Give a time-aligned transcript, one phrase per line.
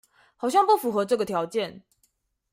[0.35, 1.83] 好像不符合這個條件